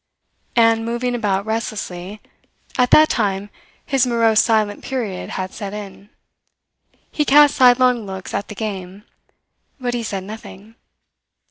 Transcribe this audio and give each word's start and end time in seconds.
And, 0.55 0.83
moving 0.83 1.13
about 1.13 1.45
restlessly 1.45 2.21
(at 2.75 2.89
that 2.89 3.07
time 3.07 3.51
his 3.85 4.07
morose 4.07 4.41
silent 4.43 4.83
period 4.83 5.29
had 5.37 5.53
set 5.53 5.75
in), 5.75 6.09
he 7.11 7.23
cast 7.23 7.55
sidelong 7.55 8.07
looks 8.07 8.33
at 8.33 8.47
the 8.47 8.55
game; 8.55 9.03
but 9.79 9.93
he 9.93 10.01
said 10.01 10.23
nothing. 10.23 10.73